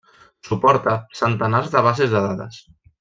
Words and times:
Suporta 0.47 0.95
centenars 1.19 1.71
de 1.77 1.85
bases 1.89 2.17
de 2.17 2.23
dades. 2.29 2.59